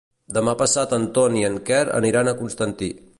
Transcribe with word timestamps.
Demà 0.37 0.55
passat 0.61 0.95
en 0.97 1.05
Ton 1.17 1.37
i 1.41 1.45
en 1.51 1.59
Quer 1.69 1.83
aniran 2.01 2.33
a 2.33 2.37
Constantí. 2.41 2.93